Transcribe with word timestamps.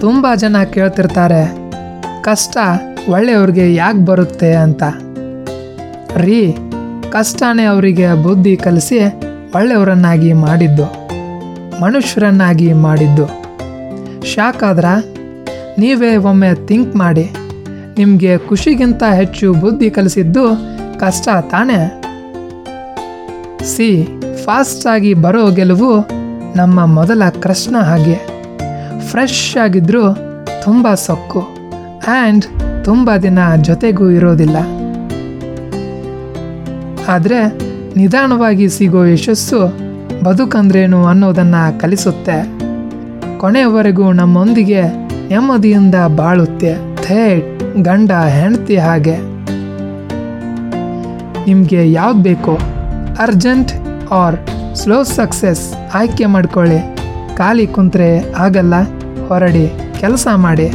ತುಂಬ 0.00 0.26
ಜನ 0.34 0.56
ಕೇಳ್ತಿರ್ತಾರೆ, 0.74 1.42
ಕಷ್ಟ 2.22 2.56
ಒಳ್ಳೆಯವ್ರಿಗೆ 3.08 3.66
ಯಾಕೆ 3.74 4.02
ಬರುತ್ತೆ 4.04 4.50
ಅಂತ. 4.54 4.82
ರೀ, 6.16 6.40
ಕಷ್ಟನೇ 7.12 7.64
ಅವರಿಗೆ 7.64 8.08
ಬುದ್ಧಿ 8.22 8.54
ಕಲಿಸಿ 8.56 8.98
ಒಳ್ಳೆಯವರನ್ನಾಗಿ 9.54 10.32
ಮಾಡಿದ್ದು, 10.44 10.86
ಮನುಷ್ಯರನ್ನಾಗಿ 11.82 12.68
ಮಾಡಿದ್ದು. 12.86 13.26
ಶಾಕ್ 14.34 14.62
ಆದ್ರ 14.62 14.86
ನೀವೇ 15.78 16.12
ಒಮ್ಮೆ 16.30 16.50
ಥಿಂಕ್ 16.68 16.96
ಮಾಡಿ, 16.96 17.26
ನಿಮಗೆ 17.98 18.32
ಖುಷಿಗಿಂತ 18.48 19.02
ಹೆಚ್ಚು 19.20 19.46
ಬುದ್ಧಿ 19.52 19.90
ಕಲಿಸಿದ್ದು 19.90 20.44
ಕಷ್ಟ 21.00 21.28
ತಾನೇ. 21.52 21.80
ಸಿ, 23.64 23.90
ಫಾಸ್ಟಾಗಿ 24.44 25.14
ಬರೋ 25.24 25.44
ಗೆಲುವು 25.50 25.92
ನಮ್ಮ 26.56 26.86
ಮೊದಲ 26.98 27.22
ಕೃಷ್ಣ 27.42 27.76
ಹಾಗೆ. 27.90 28.18
ಫ್ರೆಶ್ 29.06 29.56
ಆಗಿದ್ದರೂ 29.56 30.16
ತುಂಬ 30.62 30.94
ಸೊಕ್ಕು. 30.94 31.40
ಆ್ಯಂಡ್ 32.08 32.46
ತುಂಬ 32.84 33.10
ದಿನ 33.22 33.38
ಜೊತೆಗೂ 33.62 34.10
ಇರೋದಿಲ್ಲ. 34.10 34.56
ಆದರೆ 37.08 37.58
ನಿಧಾನವಾಗಿ 37.96 38.68
ಸಿಗೋ 38.68 39.04
ಯಶಸ್ಸು 39.04 39.90
ಬದುಕಂದ್ರೇನು 40.24 41.06
ಅನ್ನೋದನ್ನು 41.06 41.80
ಕಲಿಸುತ್ತೆ. 41.80 42.60
ಕೊನೆಯವರೆಗೂ 43.38 44.12
ನಮ್ಮೊಂದಿಗೆ 44.12 44.82
ನೆಮ್ಮದಿಯಿಂದ 45.28 45.94
ಬಾಳುತ್ತೆ. 46.16 46.96
ಥೇಟ್ 46.96 47.60
ಗಂಡ, 47.82 48.12
ಹೆಂಡತಿ 48.12 48.76
ಹಾಗೆ. 48.76 49.16
ನಿಮಗೆ 51.46 51.92
ಯಾವ್ದು 51.92 52.22
ಬೇಕೋ? 52.22 52.52
Urgent 53.18 53.72
or 54.12 54.36
slow 54.74 55.02
success? 55.02 55.74
ಆಯ್ಕೆ 55.94 56.26
ಮಾಡ್ಕೊಳ್ಳಿ. 56.26 56.99
ಖಾಲಿ 57.40 57.66
ಕುಂತ್ರೆ 57.66 58.08
ಆಗಲ್ಲ 58.36 58.74
ಹೊರಡಿ 59.28 59.66
ಕೆಲಸ 60.00 60.28
ಮಾಡಿ. 60.36 60.66